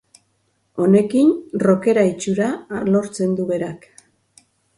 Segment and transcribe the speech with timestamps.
[0.85, 1.29] Honekin
[1.63, 2.49] rockera itxura
[2.89, 3.89] lortzen du berak.